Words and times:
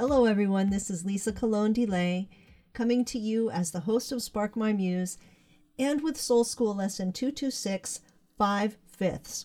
Hello, 0.00 0.24
everyone. 0.24 0.70
This 0.70 0.88
is 0.88 1.04
Lisa 1.04 1.30
Colón 1.30 1.74
DeLay 1.74 2.26
coming 2.72 3.04
to 3.04 3.18
you 3.18 3.50
as 3.50 3.70
the 3.70 3.80
host 3.80 4.12
of 4.12 4.22
Spark 4.22 4.56
My 4.56 4.72
Muse 4.72 5.18
and 5.78 6.02
with 6.02 6.18
Soul 6.18 6.42
School 6.42 6.74
Lesson 6.74 7.12
226 7.12 8.00
5 8.38 8.78
fifths. 8.86 9.44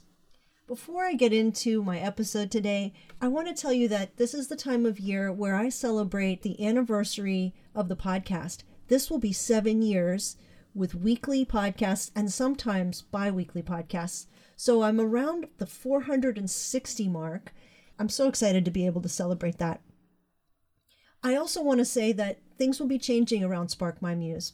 Before 0.66 1.04
I 1.04 1.14
get 1.14 1.34
into 1.34 1.84
my 1.84 2.00
episode 2.00 2.52
today, 2.52 2.94
I 3.20 3.28
want 3.28 3.50
to 3.50 3.54
tell 3.54 3.74
you 3.74 3.90
that 3.90 4.16
this 4.16 4.34
is 4.34 4.48
the 4.48 4.56
time 4.56 4.86
of 4.86 4.98
year 4.98 5.30
where 5.30 5.56
I 5.56 5.68
celebrate 5.68 6.42
the 6.42 6.66
anniversary 6.66 7.54
of 7.76 7.90
the 7.90 7.98
podcast. 7.98 8.64
This 8.88 9.10
will 9.10 9.20
be 9.20 9.34
seven 9.34 9.82
years 9.82 10.38
with 10.74 10.96
weekly 10.96 11.46
podcasts 11.46 12.12
and 12.16 12.32
sometimes 12.32 13.02
bi 13.02 13.30
weekly 13.30 13.62
podcasts. 13.62 14.28
So 14.56 14.84
I'm 14.84 15.02
around 15.02 15.48
the 15.58 15.68
460 15.68 17.10
mark. 17.10 17.54
I'm 18.00 18.08
so 18.08 18.30
excited 18.30 18.64
to 18.64 18.72
be 18.72 18.86
able 18.86 19.02
to 19.02 19.10
celebrate 19.10 19.58
that. 19.58 19.82
I 21.26 21.36
also 21.36 21.64
want 21.64 21.80
to 21.80 21.86
say 21.86 22.12
that 22.12 22.38
things 22.56 22.80
will 22.80 22.86
be 22.86 23.00
changing 23.00 23.44
around 23.44 23.70
Spark 23.70 24.00
My 24.00 24.14
Muse. 24.14 24.54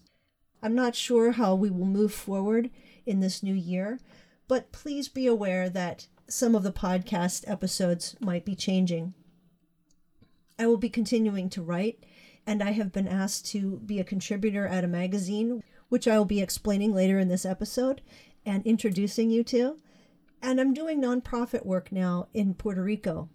I'm 0.63 0.73
not 0.73 0.95
sure 0.95 1.34
how 1.34 1.53
we 1.53 1.70
will 1.70 1.85
move 1.85 2.13
forward 2.13 2.70
in 3.05 3.20
this 3.20 3.44
new 3.44 3.53
year, 3.53 3.99
but 4.47 4.71
please 4.71 5.09
be 5.09 5.27
aware 5.27 5.70
that 5.70 6.07
some 6.30 6.55
of 6.55 6.63
the 6.63 6.71
podcast 6.71 7.44
episodes 7.45 8.16
might 8.21 8.45
be 8.45 8.55
changing. 8.55 9.13
I 10.57 10.66
will 10.66 10.77
be 10.77 10.88
continuing 10.88 11.49
to 11.49 11.61
write, 11.61 12.05
and 12.47 12.63
I 12.63 12.72
have 12.72 12.94
been 12.94 13.05
asked 13.05 13.47
to 13.47 13.81
be 13.85 14.00
a 14.00 14.06
contributor 14.06 14.66
at 14.66 14.85
a 14.85 14.88
magazine, 14.88 15.61
which 15.89 16.08
I 16.08 16.17
will 16.17 16.23
be 16.23 16.39
explaining 16.39 16.94
later 16.94 17.19
in 17.19 17.28
this 17.28 17.45
episode 17.45 18.00
and 18.45 18.66
introducing 18.66 19.30
you 19.30 19.44
to. 19.44 19.75
And 20.41 20.61
I'm 20.61 20.73
doing 20.73 21.02
nonprofit 21.02 21.66
work 21.66 21.91
now 21.91 22.30
in 22.33 22.53
Puerto 22.53 22.81
Rico. 22.81 23.28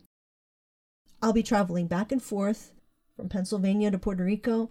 I'll 1.20 1.34
be 1.34 1.42
traveling 1.42 1.86
back 1.86 2.10
and 2.10 2.22
forth 2.22 2.72
from 3.16 3.28
Pennsylvania 3.28 3.90
to 3.90 3.98
Puerto 3.98 4.24
Rico 4.24 4.70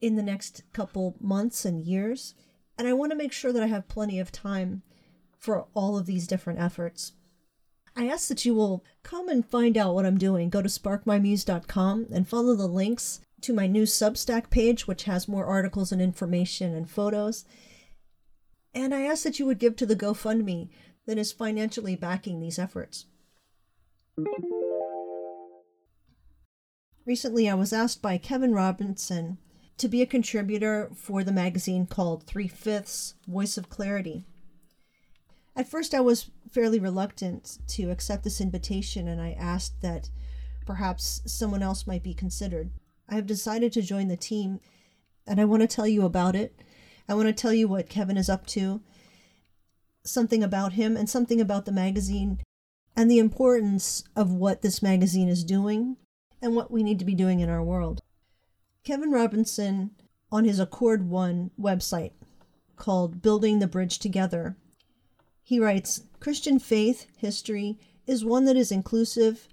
in 0.00 0.16
the 0.16 0.22
next 0.22 0.62
couple 0.72 1.16
months 1.20 1.64
and 1.64 1.80
years. 1.80 2.34
And 2.78 2.88
I 2.88 2.92
want 2.92 3.12
to 3.12 3.18
make 3.18 3.32
sure 3.32 3.52
that 3.52 3.62
I 3.62 3.66
have 3.66 3.88
plenty 3.88 4.18
of 4.18 4.32
time 4.32 4.82
for 5.38 5.66
all 5.74 5.98
of 5.98 6.06
these 6.06 6.26
different 6.26 6.60
efforts. 6.60 7.12
I 7.94 8.08
ask 8.08 8.28
that 8.28 8.44
you 8.44 8.54
will 8.54 8.84
come 9.02 9.28
and 9.28 9.44
find 9.44 9.76
out 9.76 9.94
what 9.94 10.06
I'm 10.06 10.18
doing. 10.18 10.48
Go 10.48 10.62
to 10.62 10.68
sparkmymuse.com 10.68 12.06
and 12.12 12.28
follow 12.28 12.54
the 12.54 12.66
links 12.66 13.20
to 13.42 13.52
my 13.52 13.66
new 13.66 13.82
Substack 13.82 14.50
page, 14.50 14.86
which 14.86 15.04
has 15.04 15.28
more 15.28 15.44
articles 15.44 15.92
and 15.92 16.00
information 16.00 16.74
and 16.74 16.88
photos. 16.88 17.44
And 18.74 18.94
I 18.94 19.02
ask 19.02 19.24
that 19.24 19.38
you 19.38 19.46
would 19.46 19.58
give 19.58 19.76
to 19.76 19.86
the 19.86 19.96
GoFundMe 19.96 20.70
that 21.06 21.18
is 21.18 21.32
financially 21.32 21.96
backing 21.96 22.40
these 22.40 22.58
efforts. 22.58 23.06
Recently, 27.04 27.48
I 27.48 27.54
was 27.54 27.72
asked 27.72 28.00
by 28.00 28.16
Kevin 28.16 28.52
Robinson 28.52 29.38
to 29.76 29.88
be 29.88 30.02
a 30.02 30.06
contributor 30.06 30.88
for 30.94 31.24
the 31.24 31.32
magazine 31.32 31.84
called 31.84 32.22
Three 32.22 32.46
Fifths 32.46 33.14
Voice 33.26 33.58
of 33.58 33.68
Clarity. 33.68 34.24
At 35.56 35.68
first, 35.68 35.94
I 35.94 36.00
was 36.00 36.30
fairly 36.52 36.78
reluctant 36.78 37.58
to 37.68 37.90
accept 37.90 38.22
this 38.22 38.40
invitation, 38.40 39.08
and 39.08 39.20
I 39.20 39.32
asked 39.32 39.82
that 39.82 40.10
perhaps 40.64 41.22
someone 41.26 41.60
else 41.60 41.88
might 41.88 42.04
be 42.04 42.14
considered. 42.14 42.70
I 43.08 43.16
have 43.16 43.26
decided 43.26 43.72
to 43.72 43.82
join 43.82 44.06
the 44.06 44.16
team, 44.16 44.60
and 45.26 45.40
I 45.40 45.44
want 45.44 45.62
to 45.62 45.66
tell 45.66 45.88
you 45.88 46.04
about 46.04 46.36
it. 46.36 46.54
I 47.08 47.14
want 47.14 47.26
to 47.26 47.32
tell 47.32 47.52
you 47.52 47.66
what 47.66 47.88
Kevin 47.88 48.16
is 48.16 48.28
up 48.28 48.46
to, 48.48 48.80
something 50.04 50.44
about 50.44 50.74
him, 50.74 50.96
and 50.96 51.10
something 51.10 51.40
about 51.40 51.64
the 51.64 51.72
magazine, 51.72 52.38
and 52.94 53.10
the 53.10 53.18
importance 53.18 54.04
of 54.14 54.30
what 54.30 54.62
this 54.62 54.82
magazine 54.82 55.28
is 55.28 55.42
doing 55.42 55.96
and 56.42 56.54
what 56.54 56.70
we 56.70 56.82
need 56.82 56.98
to 56.98 57.04
be 57.04 57.14
doing 57.14 57.40
in 57.40 57.48
our 57.48 57.62
world. 57.62 58.02
Kevin 58.84 59.12
Robinson, 59.12 59.92
on 60.30 60.44
his 60.44 60.58
Accord 60.58 61.08
One 61.08 61.52
website 61.58 62.12
called 62.76 63.22
Building 63.22 63.60
the 63.60 63.68
Bridge 63.68 63.98
Together, 64.00 64.56
he 65.44 65.60
writes 65.60 66.02
Christian 66.18 66.58
faith 66.58 67.06
history 67.16 67.78
is 68.06 68.24
one 68.24 68.44
that 68.46 68.56
is 68.56 68.72
inclusive, 68.72 69.48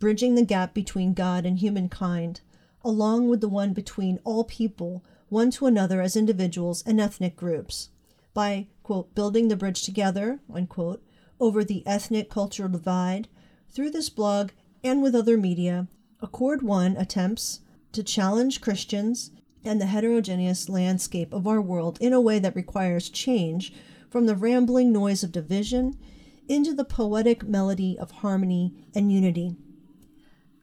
bridging 0.00 0.34
the 0.34 0.44
gap 0.44 0.74
between 0.74 1.14
God 1.14 1.46
and 1.46 1.58
humankind, 1.58 2.40
along 2.84 3.28
with 3.28 3.40
the 3.40 3.48
one 3.48 3.72
between 3.72 4.18
all 4.24 4.42
people, 4.42 5.04
one 5.28 5.50
to 5.52 5.66
another 5.66 6.00
as 6.00 6.16
individuals 6.16 6.82
and 6.84 7.00
ethnic 7.00 7.36
groups, 7.36 7.90
by, 8.34 8.66
quote, 8.82 9.14
building 9.14 9.48
the 9.48 9.56
bridge 9.56 9.82
together, 9.82 10.40
unquote, 10.52 11.02
over 11.38 11.62
the 11.62 11.86
ethnic 11.86 12.28
cultural 12.28 12.68
divide. 12.68 13.28
Through 13.70 13.90
this 13.90 14.10
blog 14.10 14.50
and 14.82 15.02
with 15.02 15.14
other 15.14 15.38
media, 15.38 15.86
Accord 16.22 16.62
One 16.62 16.96
attempts 16.96 17.60
to 17.90 18.04
challenge 18.04 18.60
Christians 18.60 19.32
and 19.64 19.80
the 19.80 19.86
heterogeneous 19.86 20.68
landscape 20.68 21.32
of 21.32 21.48
our 21.48 21.60
world 21.60 21.98
in 22.00 22.12
a 22.12 22.20
way 22.20 22.38
that 22.38 22.54
requires 22.54 23.10
change 23.10 23.74
from 24.08 24.26
the 24.26 24.36
rambling 24.36 24.92
noise 24.92 25.24
of 25.24 25.32
division 25.32 25.98
into 26.46 26.74
the 26.74 26.84
poetic 26.84 27.42
melody 27.42 27.98
of 27.98 28.12
harmony 28.12 28.72
and 28.94 29.10
unity. 29.10 29.56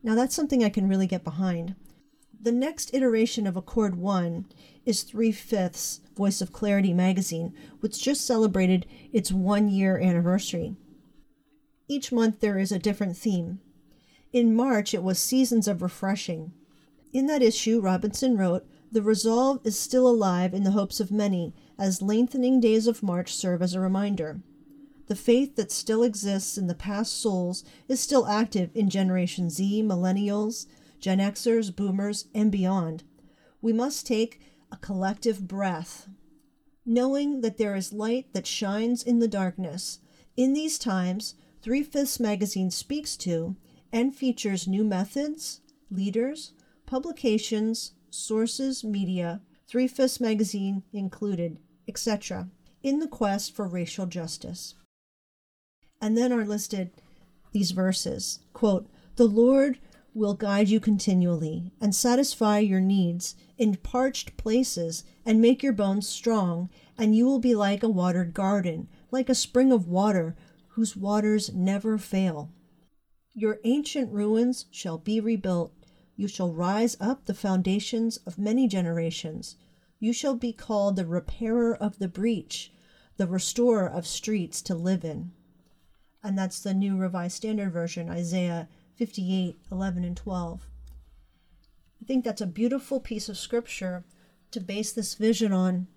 Now, 0.01 0.15
that's 0.15 0.33
something 0.33 0.63
I 0.63 0.69
can 0.69 0.87
really 0.87 1.07
get 1.07 1.25
behind. 1.25 1.75
The 2.41 2.53
next 2.53 2.93
iteration 2.93 3.45
of 3.45 3.57
Accord 3.57 3.95
One 3.95 4.45
is 4.85 5.03
Three 5.03 5.33
Fifths 5.33 5.99
Voice 6.15 6.39
of 6.39 6.53
Clarity 6.53 6.93
magazine, 6.93 7.53
which 7.81 8.01
just 8.01 8.25
celebrated 8.25 8.85
its 9.11 9.29
one 9.29 9.67
year 9.67 9.97
anniversary. 9.97 10.77
Each 11.89 12.13
month 12.13 12.39
there 12.39 12.57
is 12.57 12.71
a 12.71 12.79
different 12.79 13.17
theme. 13.17 13.59
In 14.31 14.55
March, 14.55 14.93
it 14.93 15.01
was 15.01 15.17
Seasons 15.17 15.67
of 15.67 15.81
Refreshing. 15.81 16.53
In 17.11 17.25
that 17.25 17.41
issue, 17.41 17.79
Robinson 17.79 18.37
wrote, 18.37 18.67
The 18.91 19.01
resolve 19.01 19.59
is 19.63 19.79
still 19.79 20.07
alive 20.07 20.53
in 20.53 20.63
the 20.63 20.71
hopes 20.71 20.99
of 20.99 21.11
many, 21.11 21.55
as 21.79 22.03
lengthening 22.03 22.59
days 22.59 22.85
of 22.85 23.01
March 23.01 23.33
serve 23.33 23.63
as 23.63 23.73
a 23.73 23.79
reminder. 23.79 24.41
The 25.07 25.15
faith 25.15 25.55
that 25.55 25.71
still 25.71 26.03
exists 26.03 26.59
in 26.59 26.67
the 26.67 26.75
past 26.75 27.19
souls 27.19 27.63
is 27.87 27.99
still 27.99 28.27
active 28.27 28.69
in 28.75 28.91
Generation 28.91 29.49
Z, 29.49 29.81
Millennials, 29.81 30.67
Gen 30.99 31.17
Xers, 31.17 31.75
Boomers, 31.75 32.25
and 32.35 32.51
beyond. 32.51 33.03
We 33.63 33.73
must 33.73 34.05
take 34.05 34.39
a 34.71 34.77
collective 34.77 35.47
breath, 35.47 36.07
knowing 36.85 37.41
that 37.41 37.57
there 37.57 37.75
is 37.75 37.93
light 37.93 38.31
that 38.33 38.45
shines 38.45 39.01
in 39.01 39.17
the 39.17 39.27
darkness. 39.27 39.99
In 40.37 40.53
these 40.53 40.77
times, 40.77 41.33
Three 41.63 41.81
Fifths 41.81 42.19
Magazine 42.19 42.69
speaks 42.69 43.17
to 43.17 43.55
and 43.91 44.15
features 44.15 44.67
new 44.67 44.83
methods, 44.83 45.61
leaders, 45.89 46.53
publications, 46.85 47.93
sources, 48.09 48.83
media, 48.83 49.41
Three 49.67 49.87
Fifths 49.87 50.19
Magazine 50.19 50.83
included, 50.91 51.59
etc., 51.87 52.49
in 52.81 52.99
the 52.99 53.07
quest 53.07 53.55
for 53.55 53.67
racial 53.67 54.07
justice. 54.07 54.73
And 56.01 56.17
then 56.17 56.31
are 56.31 56.45
listed 56.45 56.91
these 57.51 57.71
verses 57.71 58.39
quote, 58.53 58.89
The 59.15 59.25
Lord 59.25 59.79
will 60.13 60.33
guide 60.33 60.69
you 60.69 60.79
continually 60.79 61.71
and 61.79 61.93
satisfy 61.93 62.59
your 62.59 62.79
needs 62.79 63.35
in 63.57 63.75
parched 63.75 64.37
places 64.37 65.03
and 65.25 65.41
make 65.41 65.61
your 65.61 65.73
bones 65.73 66.07
strong, 66.07 66.69
and 66.97 67.15
you 67.15 67.25
will 67.25 67.39
be 67.39 67.55
like 67.55 67.83
a 67.83 67.89
watered 67.89 68.33
garden, 68.33 68.87
like 69.11 69.29
a 69.29 69.35
spring 69.35 69.71
of 69.71 69.87
water 69.87 70.35
whose 70.69 70.97
waters 70.97 71.53
never 71.53 71.97
fail. 71.97 72.49
Your 73.33 73.59
ancient 73.63 74.11
ruins 74.11 74.65
shall 74.71 74.97
be 74.97 75.19
rebuilt. 75.19 75.73
You 76.15 76.27
shall 76.27 76.51
rise 76.51 76.97
up 76.99 77.25
the 77.25 77.33
foundations 77.33 78.17
of 78.25 78.37
many 78.37 78.67
generations. 78.67 79.55
You 79.99 80.13
shall 80.13 80.35
be 80.35 80.53
called 80.53 80.95
the 80.95 81.05
repairer 81.05 81.75
of 81.75 81.99
the 81.99 82.07
breach, 82.07 82.71
the 83.17 83.27
restorer 83.27 83.87
of 83.87 84.07
streets 84.07 84.61
to 84.63 84.75
live 84.75 85.03
in. 85.03 85.31
And 86.23 86.37
that's 86.37 86.59
the 86.59 86.73
New 86.73 86.97
Revised 86.97 87.35
Standard 87.35 87.71
Version, 87.71 88.09
Isaiah 88.09 88.67
58 88.95 89.57
11 89.71 90.03
and 90.03 90.17
12. 90.17 90.67
I 92.01 92.05
think 92.05 92.25
that's 92.25 92.41
a 92.41 92.47
beautiful 92.47 92.99
piece 92.99 93.29
of 93.29 93.37
scripture 93.37 94.03
to 94.51 94.59
base 94.59 94.91
this 94.91 95.15
vision 95.15 95.53
on. 95.53 95.87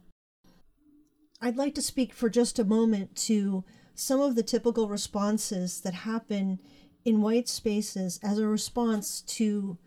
I'd 1.41 1.57
like 1.57 1.75
to 1.75 1.83
speak 1.83 2.13
for 2.13 2.31
just 2.31 2.59
a 2.59 2.65
moment 2.65 3.17
to 3.27 3.65
some 3.95 4.21
of 4.21 4.35
the 4.35 4.43
typical 4.43 4.89
responses 4.89 5.81
that 5.81 5.95
happen 5.95 6.61
in 7.05 7.21
white 7.21 7.49
spaces 7.49 8.19
as 8.23 8.39
a 8.39 8.47
response 8.47 9.21
to 9.23 9.79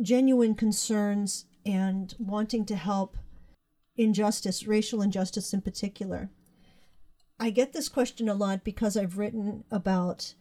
genuine 0.00 0.54
concerns 0.54 1.46
and 1.64 2.14
wanting 2.18 2.66
to 2.66 2.76
help 2.76 3.16
injustice, 3.96 4.66
racial 4.66 5.00
injustice 5.00 5.52
in 5.52 5.60
particular. 5.60 6.30
I 7.38 7.50
get 7.50 7.72
this 7.72 7.88
question 7.88 8.28
a 8.28 8.34
lot 8.34 8.64
because 8.64 8.96
I've 8.96 9.18
written 9.18 9.64
about 9.70 10.34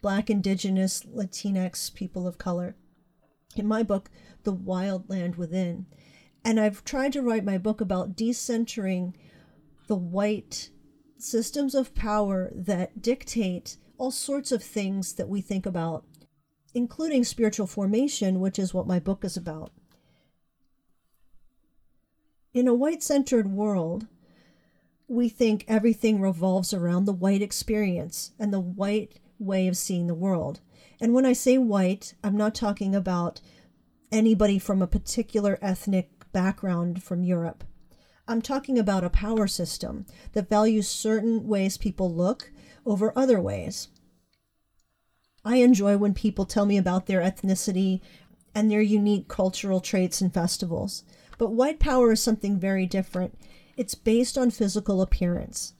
Black, 0.00 0.28
Indigenous, 0.28 1.02
Latinx 1.04 1.94
people 1.94 2.26
of 2.26 2.38
color 2.38 2.76
in 3.54 3.66
my 3.66 3.82
book, 3.82 4.10
The 4.42 4.52
Wild 4.52 5.08
Land 5.08 5.36
Within. 5.36 5.86
And 6.44 6.58
I've 6.58 6.84
tried 6.84 7.12
to 7.12 7.22
write 7.22 7.44
my 7.44 7.58
book 7.58 7.80
about 7.80 8.16
decentering 8.16 9.14
the 9.86 9.96
white 9.96 10.70
systems 11.18 11.74
of 11.74 11.94
power 11.94 12.50
that 12.54 13.00
dictate 13.00 13.76
all 14.02 14.10
sorts 14.10 14.50
of 14.50 14.64
things 14.64 15.12
that 15.12 15.28
we 15.28 15.40
think 15.40 15.64
about 15.64 16.04
including 16.74 17.22
spiritual 17.22 17.68
formation, 17.68 18.40
which 18.40 18.58
is 18.58 18.74
what 18.74 18.86
my 18.86 18.98
book 18.98 19.24
is 19.24 19.36
about. 19.36 19.70
In 22.52 22.66
a 22.66 22.74
white 22.74 23.00
centered 23.00 23.52
world, 23.52 24.08
we 25.06 25.28
think 25.28 25.64
everything 25.68 26.20
revolves 26.20 26.74
around 26.74 27.04
the 27.04 27.12
white 27.12 27.42
experience 27.42 28.32
and 28.40 28.52
the 28.52 28.58
white 28.58 29.20
way 29.38 29.68
of 29.68 29.76
seeing 29.76 30.08
the 30.08 30.14
world. 30.14 30.58
And 31.00 31.14
when 31.14 31.24
I 31.24 31.32
say 31.32 31.56
white, 31.56 32.14
I'm 32.24 32.36
not 32.36 32.56
talking 32.56 32.96
about 32.96 33.40
anybody 34.10 34.58
from 34.58 34.82
a 34.82 34.88
particular 34.88 35.60
ethnic 35.62 36.10
background 36.32 37.04
from 37.04 37.22
Europe. 37.22 37.62
I'm 38.26 38.42
talking 38.42 38.80
about 38.80 39.04
a 39.04 39.10
power 39.10 39.46
system 39.46 40.06
that 40.32 40.48
values 40.48 40.88
certain 40.88 41.46
ways 41.46 41.78
people 41.78 42.12
look 42.12 42.50
over 42.84 43.16
other 43.16 43.40
ways. 43.40 43.88
I 45.44 45.56
enjoy 45.56 45.96
when 45.96 46.14
people 46.14 46.44
tell 46.44 46.66
me 46.66 46.76
about 46.76 47.06
their 47.06 47.20
ethnicity 47.20 48.00
and 48.54 48.70
their 48.70 48.80
unique 48.80 49.28
cultural 49.28 49.80
traits 49.80 50.20
and 50.20 50.32
festivals. 50.32 51.04
But 51.38 51.50
white 51.50 51.80
power 51.80 52.12
is 52.12 52.22
something 52.22 52.58
very 52.58 52.86
different. 52.86 53.38
It's 53.76 53.94
based 53.94 54.38
on 54.38 54.50
physical 54.50 55.02
appearance. 55.02 55.74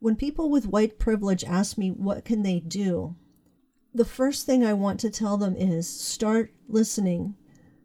When 0.00 0.16
people 0.16 0.50
with 0.50 0.66
white 0.66 0.98
privilege 0.98 1.44
ask 1.44 1.78
me 1.78 1.90
what 1.90 2.24
can 2.24 2.42
they 2.42 2.60
do, 2.60 3.16
the 3.94 4.04
first 4.04 4.44
thing 4.44 4.64
I 4.64 4.74
want 4.74 5.00
to 5.00 5.10
tell 5.10 5.38
them 5.38 5.56
is 5.56 5.88
start 5.88 6.52
listening. 6.68 7.36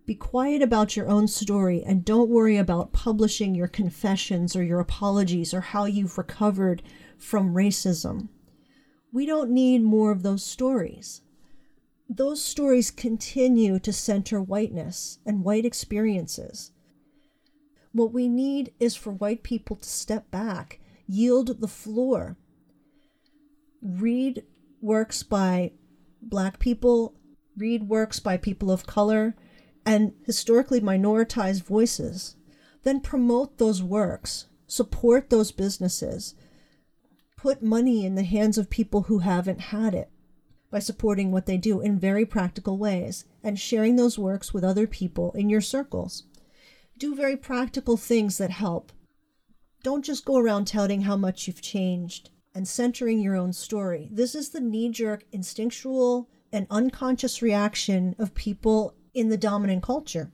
Be 0.05 0.15
quiet 0.15 0.61
about 0.61 0.97
your 0.97 1.07
own 1.07 1.27
story 1.27 1.83
and 1.83 2.03
don't 2.03 2.29
worry 2.29 2.57
about 2.57 2.91
publishing 2.91 3.53
your 3.53 3.67
confessions 3.67 4.55
or 4.55 4.63
your 4.63 4.79
apologies 4.79 5.53
or 5.53 5.61
how 5.61 5.85
you've 5.85 6.17
recovered 6.17 6.81
from 7.17 7.53
racism. 7.53 8.29
We 9.11 9.25
don't 9.25 9.49
need 9.51 9.83
more 9.83 10.11
of 10.11 10.23
those 10.23 10.43
stories 10.43 11.21
those 12.09 12.43
stories 12.43 12.89
continue 12.89 13.77
to 13.77 13.93
center 13.93 14.41
whiteness 14.41 15.19
and 15.25 15.43
white 15.43 15.63
experiences. 15.63 16.71
What 17.91 18.11
we 18.11 18.27
need 18.27 18.73
is 18.79 18.95
for 18.95 19.11
white 19.11 19.43
people 19.43 19.75
to 19.75 19.87
step 19.87 20.31
back, 20.31 20.79
yield 21.07 21.61
the 21.61 21.67
floor, 21.67 22.35
read 23.81 24.43
works 24.81 25.21
by 25.21 25.73
black 26.21 26.59
people, 26.59 27.13
read 27.55 27.87
works 27.87 28.19
by 28.19 28.37
people 28.37 28.71
of 28.71 28.87
color, 28.87 29.35
and 29.85 30.13
historically 30.25 30.81
minoritized 30.81 31.63
voices. 31.63 32.35
Then 32.83 33.01
promote 33.01 33.57
those 33.57 33.83
works, 33.83 34.47
support 34.65 35.29
those 35.29 35.51
businesses, 35.51 36.33
put 37.41 37.63
money 37.63 38.05
in 38.05 38.15
the 38.15 38.23
hands 38.23 38.57
of 38.57 38.69
people 38.69 39.03
who 39.03 39.19
haven't 39.19 39.61
had 39.61 39.95
it 39.95 40.11
by 40.69 40.77
supporting 40.77 41.31
what 41.31 41.45
they 41.45 41.55
do 41.55 41.79
in 41.79 41.97
very 41.97 42.25
practical 42.25 42.77
ways 42.77 43.23
and 43.41 43.57
sharing 43.57 43.95
those 43.95 44.19
works 44.19 44.53
with 44.53 44.61
other 44.61 44.85
people 44.85 45.31
in 45.31 45.49
your 45.49 45.61
circles. 45.61 46.25
Do 46.97 47.15
very 47.15 47.37
practical 47.37 47.95
things 47.95 48.37
that 48.39 48.51
help. 48.51 48.91
Don't 49.83 50.03
just 50.03 50.25
go 50.25 50.35
around 50.35 50.67
touting 50.67 51.03
how 51.03 51.15
much 51.15 51.47
you've 51.47 51.61
changed 51.61 52.29
and 52.53 52.67
centering 52.67 53.21
your 53.21 53.37
own 53.37 53.53
story. 53.53 54.09
This 54.11 54.35
is 54.35 54.49
the 54.49 54.59
knee 54.59 54.89
jerk, 54.89 55.23
instinctual, 55.31 56.27
and 56.51 56.67
unconscious 56.69 57.41
reaction 57.41 58.17
of 58.19 58.35
people 58.35 58.95
in 59.13 59.29
the 59.29 59.37
dominant 59.37 59.81
culture. 59.81 60.29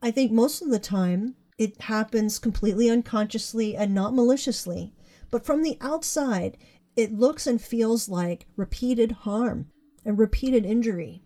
I 0.00 0.12
think 0.12 0.30
most 0.30 0.62
of 0.62 0.70
the 0.70 0.78
time 0.78 1.34
it 1.58 1.80
happens 1.80 2.38
completely 2.38 2.88
unconsciously 2.88 3.74
and 3.74 3.92
not 3.92 4.14
maliciously. 4.14 4.94
But 5.30 5.44
from 5.44 5.62
the 5.62 5.78
outside, 5.80 6.56
it 6.96 7.12
looks 7.12 7.46
and 7.46 7.60
feels 7.60 8.08
like 8.08 8.46
repeated 8.56 9.12
harm 9.12 9.70
and 10.04 10.18
repeated 10.18 10.64
injury. 10.64 11.22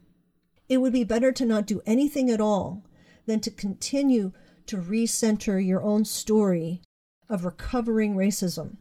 It 0.69 0.79
would 0.79 0.93
be 0.93 1.05
better 1.05 1.33
to 1.33 1.45
not 1.45 1.67
do 1.67 1.81
anything 1.87 2.31
at 2.31 2.41
all 2.41 2.85
than 3.27 3.41
to 3.41 3.51
continue 3.51 4.33
to 4.67 4.77
recenter 4.77 5.65
your 5.65 5.83
own 5.83 6.05
story 6.05 6.83
of 7.29 7.45
recovering 7.45 8.15
racism. 8.17 8.77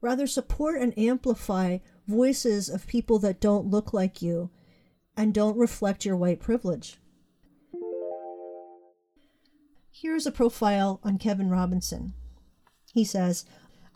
Rather, 0.00 0.26
support 0.26 0.80
and 0.80 0.96
amplify 0.98 1.78
voices 2.06 2.68
of 2.68 2.86
people 2.86 3.18
that 3.18 3.40
don't 3.40 3.68
look 3.68 3.92
like 3.92 4.22
you 4.22 4.50
and 5.16 5.34
don't 5.34 5.56
reflect 5.56 6.04
your 6.04 6.16
white 6.16 6.40
privilege. 6.40 6.98
Here's 9.90 10.26
a 10.26 10.32
profile 10.32 11.00
on 11.02 11.18
Kevin 11.18 11.50
Robinson. 11.50 12.14
He 12.94 13.04
says, 13.04 13.44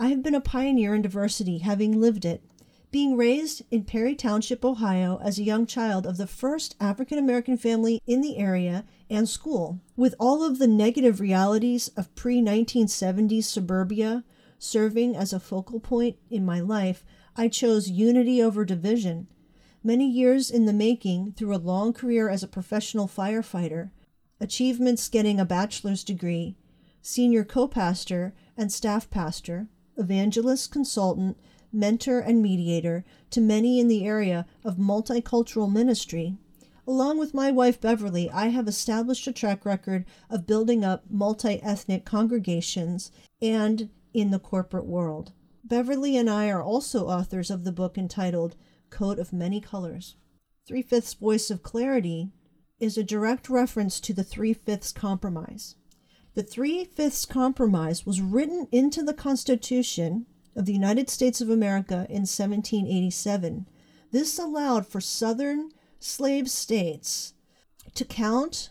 I 0.03 0.09
have 0.09 0.21
been 0.21 0.35
a 0.35 0.41
pioneer 0.41 0.97
in 0.97 1.03
diversity, 1.03 1.59
having 1.59 2.01
lived 2.01 2.25
it. 2.25 2.43
Being 2.91 3.17
raised 3.17 3.63
in 3.71 3.85
Perry 3.85 4.17
Township, 4.17 4.65
Ohio, 4.65 5.21
as 5.23 5.39
a 5.39 5.45
young 5.45 5.65
child 5.65 6.09
of 6.09 6.17
the 6.17 6.27
first 6.27 6.75
African 6.81 7.19
American 7.19 7.57
family 7.57 8.03
in 8.05 8.21
the 8.21 8.37
area 8.37 8.85
and 9.09 9.29
school, 9.29 9.81
with 9.97 10.17
all 10.19 10.43
of 10.43 10.59
the 10.59 10.67
negative 10.67 11.21
realities 11.21 11.87
of 11.97 12.13
pre 12.17 12.41
1970s 12.41 13.45
suburbia 13.45 14.25
serving 14.59 15.15
as 15.15 15.33
a 15.33 15.39
focal 15.39 15.79
point 15.79 16.17
in 16.29 16.45
my 16.45 16.59
life, 16.59 17.05
I 17.37 17.47
chose 17.47 17.89
unity 17.89 18.43
over 18.43 18.65
division. 18.65 19.29
Many 19.85 20.11
years 20.11 20.51
in 20.51 20.67
the 20.67 20.73
making 20.73 21.35
through 21.35 21.55
a 21.55 21.63
long 21.63 21.93
career 21.93 22.29
as 22.29 22.43
a 22.43 22.49
professional 22.49 23.07
firefighter, 23.07 23.93
achievements 24.41 25.09
getting 25.09 25.39
a 25.39 25.45
bachelor's 25.45 26.03
degree, 26.03 26.57
senior 27.03 27.45
co 27.45 27.69
pastor, 27.69 28.35
and 28.57 28.73
staff 28.73 29.09
pastor, 29.09 29.69
evangelist, 29.97 30.71
consultant, 30.71 31.37
mentor, 31.73 32.21
and 32.21 32.43
mediator 32.43 33.05
to 33.31 33.41
many 33.41 33.81
in 33.81 33.89
the 33.89 34.05
area 34.05 34.47
of 34.65 34.77
multicultural 34.77 35.73
ministry. 35.73 36.37
Along 36.87 37.17
with 37.17 37.33
my 37.33 37.51
wife 37.51 37.81
Beverly, 37.81 38.29
I 38.31 38.49
have 38.49 38.67
established 38.67 39.27
a 39.27 39.33
track 39.33 39.65
record 39.65 40.05
of 40.29 40.47
building 40.47 40.85
up 40.85 41.05
multi 41.09 41.63
ethnic 41.63 42.05
congregations 42.05 43.13
and 43.41 43.89
in 44.13 44.31
the 44.31 44.39
corporate 44.39 44.87
world. 44.87 45.33
Beverly 45.65 46.17
and 46.17 46.29
I 46.29 46.51
are 46.51 46.63
also 46.63 47.09
authors 47.09 47.51
of 47.51 47.65
the 47.65 47.73
book 47.73 47.97
entitled 47.97 48.57
Coat 48.91 49.19
of 49.19 49.33
Many 49.33 49.61
Colors. 49.61 50.17
Three 50.67 50.83
Fifths 50.83 51.15
Voice 51.15 51.51
of 51.51 51.63
Clarity 51.63 52.31
is 52.81 52.99
a 52.99 53.05
direct 53.05 53.49
reference 53.49 54.01
to 54.01 54.13
the 54.13 54.25
Three 54.25 54.53
Fifths 54.53 54.93
Compromise. 54.93 55.77
The 56.35 56.43
Three 56.43 56.85
Fifths 56.85 57.27
Compromise 57.27 58.07
was 58.07 58.23
written 58.23 58.67
into 58.73 59.03
the 59.03 59.13
Constitution 59.13 60.25
of 60.57 60.65
the 60.65 60.73
United 60.73 61.11
States 61.11 61.43
of 61.43 61.51
America 61.51 62.07
in 62.09 62.23
1787. 62.23 63.69
This 64.13 64.39
allowed 64.39 64.87
for 64.87 65.01
Southern 65.01 65.71
slave 65.99 66.51
states 66.51 67.35
to 67.95 68.05
count 68.05 68.71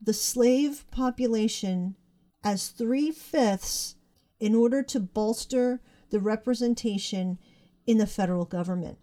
the 0.00 0.14
slave 0.14 0.84
population 0.92 1.96
as 2.44 2.68
three 2.68 3.10
fifths 3.10 3.96
in 4.38 4.54
order 4.54 4.82
to 4.82 5.00
bolster 5.00 5.80
the 6.10 6.20
representation 6.20 7.38
in 7.84 7.98
the 7.98 8.06
federal 8.06 8.44
government. 8.44 8.98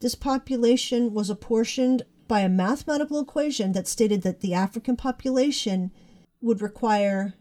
This 0.00 0.14
population 0.16 1.14
was 1.14 1.30
apportioned 1.30 2.02
by 2.26 2.40
a 2.40 2.48
mathematical 2.48 3.20
equation 3.20 3.72
that 3.72 3.86
stated 3.86 4.22
that 4.22 4.40
the 4.40 4.54
African 4.54 4.96
population 4.96 5.92
would 6.40 6.62
require 6.62 7.34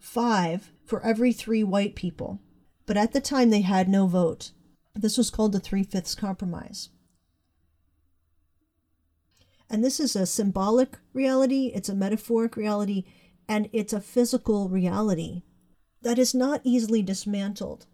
five 0.00 0.72
for 0.84 1.04
every 1.04 1.32
three 1.32 1.64
white 1.64 1.94
people. 1.94 2.40
But 2.86 2.96
at 2.96 3.12
the 3.12 3.20
time, 3.20 3.50
they 3.50 3.62
had 3.62 3.88
no 3.88 4.06
vote. 4.06 4.52
This 4.94 5.16
was 5.16 5.30
called 5.30 5.52
the 5.52 5.60
Three 5.60 5.82
Fifths 5.82 6.14
Compromise. 6.14 6.90
And 9.70 9.82
this 9.82 9.98
is 9.98 10.14
a 10.14 10.26
symbolic 10.26 10.98
reality, 11.12 11.72
it's 11.74 11.88
a 11.88 11.94
metaphoric 11.94 12.56
reality, 12.56 13.04
and 13.48 13.68
it's 13.72 13.92
a 13.92 14.00
physical 14.00 14.68
reality 14.68 15.42
that 16.02 16.18
is 16.18 16.34
not 16.34 16.60
easily 16.64 17.02
dismantled. 17.02 17.86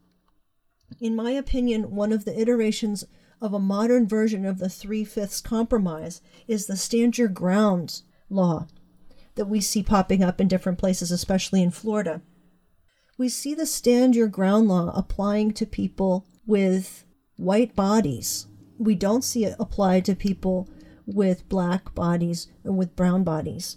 In 1.01 1.15
my 1.15 1.31
opinion, 1.31 1.95
one 1.95 2.13
of 2.13 2.25
the 2.25 2.39
iterations 2.39 3.05
of 3.41 3.55
a 3.55 3.61
modern 3.61 4.07
version 4.07 4.45
of 4.45 4.59
the 4.59 4.69
Three 4.69 5.05
Fifths 5.05 5.41
Compromise 5.41 6.21
is 6.49 6.67
the 6.67 6.77
Stand 6.77 7.17
Your 7.17 7.29
Ground 7.29 8.03
law 8.29 8.67
that 9.35 9.47
we 9.47 9.61
see 9.61 9.83
popping 9.83 10.23
up 10.23 10.41
in 10.41 10.49
different 10.49 10.79
places, 10.79 11.11
especially 11.11 11.63
in 11.63 11.71
Florida. 11.71 12.23
We 13.19 13.29
see 13.29 13.55
the 13.55 13.67
stand 13.67 14.17
your 14.17 14.29
ground 14.29 14.69
law 14.69 14.93
applying 14.95 15.53
to 15.55 15.67
people 15.67 16.27
with 16.47 17.05
white 17.37 17.75
bodies. 17.77 18.47
We 18.79 18.95
don't 18.95 19.25
see 19.25 19.45
it 19.45 19.57
applied 19.59 20.05
to 20.07 20.15
people 20.15 20.69
with 21.07 21.49
black 21.49 21.95
bodies 21.95 22.49
and 22.65 22.77
with 22.77 22.97
brown 22.97 23.25
bodies. 23.25 23.77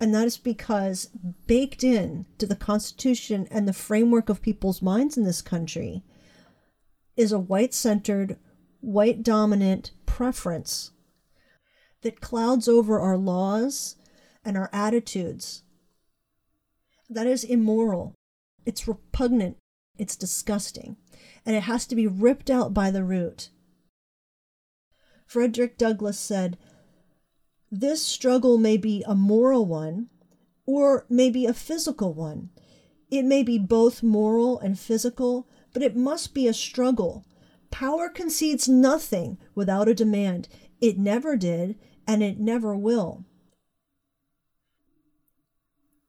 And 0.00 0.14
that 0.14 0.26
is 0.26 0.38
because 0.38 1.10
baked 1.46 1.84
in 1.84 2.24
to 2.38 2.46
the 2.46 2.56
Constitution 2.56 3.46
and 3.50 3.68
the 3.68 3.74
framework 3.74 4.30
of 4.30 4.40
people's 4.40 4.80
minds 4.80 5.18
in 5.18 5.24
this 5.24 5.42
country 5.42 6.02
is 7.16 7.32
a 7.32 7.38
white 7.38 7.74
centered, 7.74 8.38
white 8.80 9.22
dominant 9.22 9.90
preference 10.06 10.92
that 12.00 12.22
clouds 12.22 12.66
over 12.66 12.98
our 12.98 13.18
laws 13.18 13.96
and 14.44 14.56
our 14.56 14.70
attitudes. 14.72 15.62
That 17.08 17.26
is 17.26 17.44
immoral. 17.44 18.14
It's 18.64 18.88
repugnant. 18.88 19.56
It's 19.98 20.16
disgusting. 20.16 20.96
And 21.44 21.56
it 21.56 21.64
has 21.64 21.86
to 21.86 21.96
be 21.96 22.06
ripped 22.06 22.50
out 22.50 22.72
by 22.72 22.90
the 22.90 23.04
root. 23.04 23.50
Frederick 25.26 25.78
Douglass 25.78 26.18
said, 26.18 26.58
This 27.70 28.04
struggle 28.04 28.58
may 28.58 28.76
be 28.76 29.04
a 29.06 29.14
moral 29.14 29.66
one 29.66 30.08
or 30.66 31.06
maybe 31.08 31.46
a 31.46 31.54
physical 31.54 32.14
one. 32.14 32.50
It 33.10 33.24
may 33.24 33.42
be 33.42 33.58
both 33.58 34.02
moral 34.02 34.58
and 34.60 34.78
physical, 34.78 35.48
but 35.72 35.82
it 35.82 35.96
must 35.96 36.32
be 36.32 36.46
a 36.46 36.54
struggle. 36.54 37.24
Power 37.70 38.08
concedes 38.08 38.68
nothing 38.68 39.38
without 39.54 39.88
a 39.88 39.94
demand. 39.94 40.48
It 40.80 40.98
never 40.98 41.36
did, 41.36 41.76
and 42.06 42.22
it 42.22 42.38
never 42.38 42.76
will. 42.76 43.24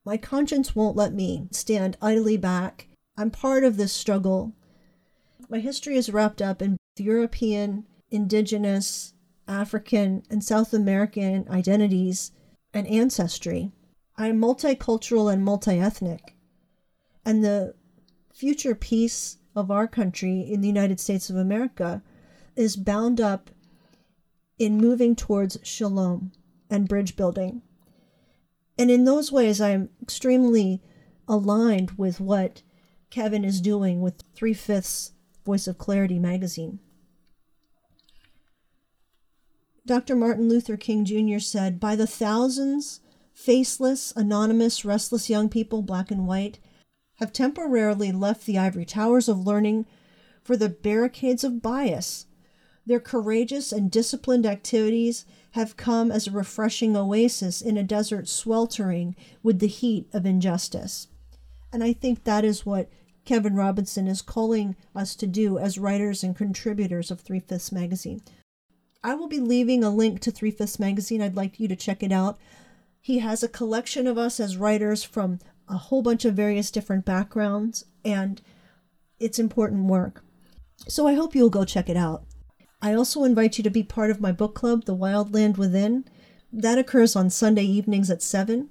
My 0.03 0.17
conscience 0.17 0.75
won't 0.75 0.95
let 0.95 1.13
me 1.13 1.47
stand 1.51 1.97
idly 2.01 2.35
back. 2.37 2.87
I'm 3.17 3.29
part 3.29 3.63
of 3.63 3.77
this 3.77 3.93
struggle. 3.93 4.53
My 5.47 5.59
history 5.59 5.95
is 5.95 6.09
wrapped 6.09 6.41
up 6.41 6.61
in 6.61 6.77
European, 6.97 7.85
indigenous, 8.09 9.13
African, 9.47 10.23
and 10.29 10.43
South 10.43 10.73
American 10.73 11.47
identities 11.49 12.31
and 12.73 12.87
ancestry. 12.87 13.71
I 14.15 14.27
am 14.27 14.41
multicultural 14.41 15.31
and 15.31 15.43
multi 15.43 15.79
ethnic. 15.79 16.35
And 17.23 17.43
the 17.43 17.75
future 18.33 18.73
peace 18.73 19.37
of 19.55 19.69
our 19.69 19.87
country 19.87 20.41
in 20.41 20.61
the 20.61 20.67
United 20.67 20.99
States 20.99 21.29
of 21.29 21.35
America 21.35 22.01
is 22.55 22.75
bound 22.75 23.21
up 23.21 23.51
in 24.57 24.77
moving 24.77 25.15
towards 25.15 25.57
shalom 25.63 26.31
and 26.69 26.87
bridge 26.87 27.15
building. 27.15 27.61
And 28.81 28.89
in 28.89 29.03
those 29.03 29.31
ways, 29.31 29.61
I'm 29.61 29.89
extremely 30.01 30.81
aligned 31.27 31.91
with 31.99 32.19
what 32.19 32.63
Kevin 33.11 33.45
is 33.45 33.61
doing 33.61 34.01
with 34.01 34.23
Three 34.33 34.55
Fifths 34.55 35.11
Voice 35.45 35.67
of 35.67 35.77
Clarity 35.77 36.17
magazine. 36.17 36.79
Dr. 39.85 40.15
Martin 40.15 40.49
Luther 40.49 40.77
King 40.77 41.05
Jr. 41.05 41.37
said, 41.37 41.79
By 41.79 41.95
the 41.95 42.07
thousands, 42.07 43.01
faceless, 43.35 44.13
anonymous, 44.15 44.83
restless 44.83 45.29
young 45.29 45.47
people, 45.47 45.83
black 45.83 46.09
and 46.09 46.25
white, 46.25 46.57
have 47.19 47.31
temporarily 47.31 48.11
left 48.11 48.47
the 48.47 48.57
ivory 48.57 48.85
towers 48.85 49.29
of 49.29 49.45
learning 49.45 49.85
for 50.41 50.57
the 50.57 50.69
barricades 50.69 51.43
of 51.43 51.61
bias. 51.61 52.25
Their 52.85 52.99
courageous 52.99 53.71
and 53.71 53.91
disciplined 53.91 54.45
activities 54.45 55.25
have 55.51 55.77
come 55.77 56.11
as 56.11 56.27
a 56.27 56.31
refreshing 56.31 56.95
oasis 56.95 57.61
in 57.61 57.77
a 57.77 57.83
desert 57.83 58.27
sweltering 58.27 59.15
with 59.43 59.59
the 59.59 59.67
heat 59.67 60.07
of 60.13 60.25
injustice. 60.25 61.07
And 61.71 61.83
I 61.83 61.93
think 61.93 62.23
that 62.23 62.43
is 62.43 62.65
what 62.65 62.89
Kevin 63.23 63.55
Robinson 63.55 64.07
is 64.07 64.21
calling 64.21 64.75
us 64.95 65.15
to 65.15 65.27
do 65.27 65.57
as 65.57 65.77
writers 65.77 66.23
and 66.23 66.35
contributors 66.35 67.11
of 67.11 67.21
Three 67.21 67.39
Fifths 67.39 67.71
Magazine. 67.71 68.21
I 69.03 69.13
will 69.13 69.27
be 69.27 69.39
leaving 69.39 69.83
a 69.83 69.89
link 69.89 70.19
to 70.21 70.31
Three 70.31 70.51
Fifths 70.51 70.79
Magazine. 70.79 71.21
I'd 71.21 71.35
like 71.35 71.59
you 71.59 71.67
to 71.67 71.75
check 71.75 72.01
it 72.01 72.11
out. 72.11 72.39
He 72.99 73.19
has 73.19 73.43
a 73.43 73.47
collection 73.47 74.07
of 74.07 74.17
us 74.17 74.39
as 74.39 74.57
writers 74.57 75.03
from 75.03 75.39
a 75.67 75.77
whole 75.77 76.01
bunch 76.01 76.25
of 76.25 76.35
various 76.35 76.71
different 76.71 77.05
backgrounds, 77.05 77.85
and 78.03 78.41
it's 79.19 79.39
important 79.39 79.85
work. 79.85 80.23
So 80.87 81.07
I 81.07 81.13
hope 81.13 81.35
you'll 81.35 81.49
go 81.49 81.63
check 81.63 81.89
it 81.89 81.97
out. 81.97 82.23
I 82.81 82.93
also 82.93 83.23
invite 83.23 83.57
you 83.57 83.63
to 83.63 83.69
be 83.69 83.83
part 83.83 84.09
of 84.09 84.21
my 84.21 84.31
book 84.31 84.55
club, 84.55 84.85
The 84.85 84.95
Wild 84.95 85.33
Land 85.33 85.57
Within. 85.57 86.05
That 86.51 86.79
occurs 86.79 87.15
on 87.15 87.29
Sunday 87.29 87.63
evenings 87.63 88.09
at 88.09 88.23
7. 88.23 88.69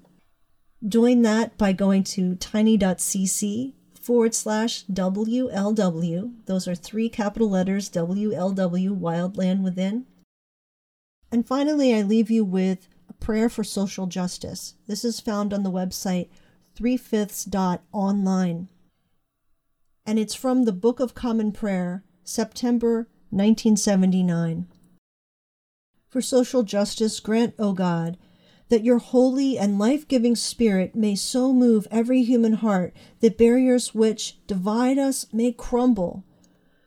Join 0.87 1.23
that 1.23 1.57
by 1.57 1.73
going 1.73 2.03
to 2.05 2.35
tiny.cc 2.35 3.75
forward 4.01 4.35
slash 4.35 4.85
WLW. 4.87 6.33
Those 6.47 6.67
are 6.67 6.75
three 6.75 7.09
capital 7.09 7.49
letters 7.51 7.89
WLW, 7.91 8.91
Wild 8.91 9.37
Land 9.37 9.63
Within. 9.63 10.07
And 11.31 11.47
finally, 11.47 11.95
I 11.95 12.03
leave 12.03 12.31
you 12.31 12.45
with 12.45 12.89
a 13.09 13.13
prayer 13.13 13.49
for 13.49 13.63
social 13.63 14.07
justice. 14.07 14.75
This 14.89 15.05
is 15.05 15.21
found 15.21 15.53
on 15.53 15.63
the 15.63 15.71
website 15.71 16.29
threefifths.online. 16.77 18.69
And 20.05 20.19
it's 20.19 20.35
from 20.35 20.65
the 20.65 20.73
Book 20.73 20.99
of 20.99 21.15
Common 21.15 21.53
Prayer, 21.53 22.03
September 22.25 23.07
1979. 23.31 24.67
For 26.09 26.21
social 26.21 26.63
justice, 26.63 27.21
grant, 27.21 27.55
O 27.59 27.73
God, 27.73 28.19
that 28.69 28.85
your 28.85 28.99
holy 28.99 29.59
and 29.59 29.79
life 29.79 30.07
giving 30.09 30.35
Spirit 30.35 30.95
may 30.95 31.15
so 31.15 31.53
move 31.53 31.87
every 31.91 32.23
human 32.23 32.55
heart 32.55 32.95
that 33.21 33.39
barriers 33.39 33.95
which 33.95 34.39
divide 34.47 34.99
us 34.99 35.27
may 35.33 35.53
crumble, 35.53 36.25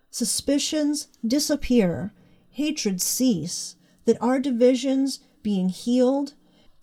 suspicions 0.10 1.08
disappear, 1.26 2.14
hatred 2.50 3.02
cease, 3.02 3.76
that 4.06 4.22
our 4.22 4.40
divisions 4.40 5.20
being 5.42 5.70
healed, 5.70 6.34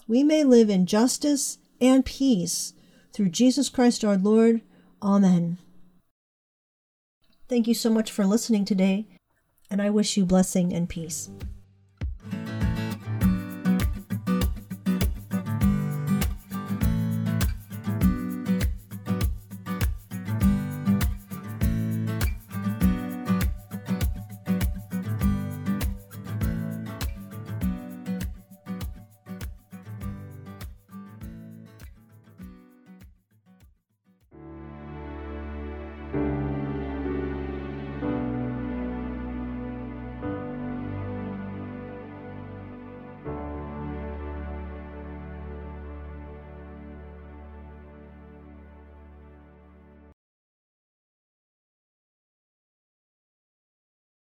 we 0.09 0.23
may 0.23 0.45
live 0.45 0.71
in 0.71 0.87
justice 0.87 1.59
and 1.81 2.05
peace 2.05 2.73
through 3.12 3.29
Jesus 3.29 3.69
Christ 3.69 4.05
our 4.05 4.17
Lord. 4.17 4.62
Amen. 5.02 5.59
Thank 7.49 7.67
you 7.67 7.75
so 7.75 7.90
much 7.90 8.11
for 8.11 8.25
listening 8.25 8.64
today 8.64 9.07
and 9.70 9.80
I 9.80 9.90
wish 9.90 10.16
you 10.16 10.26
blessing 10.26 10.72
and 10.72 10.88
peace. 10.88 11.30